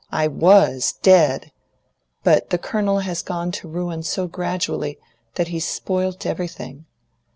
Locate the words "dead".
0.93-1.51